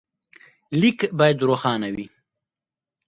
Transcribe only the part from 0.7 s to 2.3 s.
لیک باید روښانه وي.